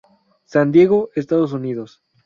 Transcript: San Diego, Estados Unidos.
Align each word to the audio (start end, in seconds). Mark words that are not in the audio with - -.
San 0.45 0.71
Diego, 0.71 1.11
Estados 1.13 1.53
Unidos. 1.53 2.01